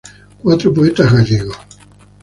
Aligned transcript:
Cuatro 0.41 0.73
poetas 0.73 1.13
gallegos. 1.13 1.57